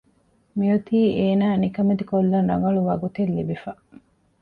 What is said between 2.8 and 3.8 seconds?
ވަގުތެއް ލިބިފަ